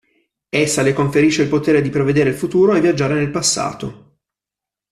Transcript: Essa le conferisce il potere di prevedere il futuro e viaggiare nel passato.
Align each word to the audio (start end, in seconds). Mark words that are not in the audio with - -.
Essa 0.49 0.81
le 0.81 0.93
conferisce 0.93 1.43
il 1.43 1.47
potere 1.47 1.79
di 1.79 1.91
prevedere 1.91 2.31
il 2.31 2.35
futuro 2.35 2.73
e 2.73 2.81
viaggiare 2.81 3.13
nel 3.13 3.29
passato. 3.29 4.17